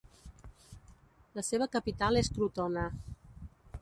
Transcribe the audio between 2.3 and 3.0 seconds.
Crotona.